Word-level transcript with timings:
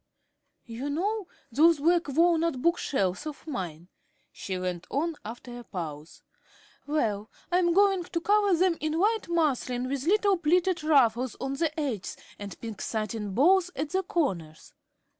"You 0.65 0.89
know 0.89 1.27
those 1.51 1.77
black 1.79 2.07
walnut 2.07 2.59
book 2.59 2.79
shelves 2.79 3.27
of 3.27 3.45
mine," 3.45 3.87
she 4.31 4.57
went 4.57 4.87
on, 4.89 5.15
after 5.23 5.59
a 5.59 5.63
pause; 5.63 6.23
"well, 6.87 7.29
I 7.51 7.59
am 7.59 7.71
going 7.73 8.05
to 8.05 8.19
cover 8.19 8.55
them 8.57 8.77
in 8.81 8.97
white 8.97 9.29
muslin 9.29 9.87
with 9.87 10.07
little 10.07 10.37
pleated 10.37 10.83
ruffles 10.83 11.35
on 11.39 11.53
the 11.53 11.71
edges 11.79 12.17
and 12.39 12.59
pink 12.61 12.81
satin 12.81 13.35
bows 13.35 13.69
at 13.75 13.91
the 13.91 14.01
corners. 14.01 14.73